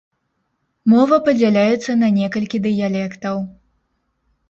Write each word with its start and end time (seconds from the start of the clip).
Мова 0.93 1.19
падзяляецца 1.27 1.91
на 2.01 2.11
некалькі 2.19 2.65
дыялектаў. 2.67 3.35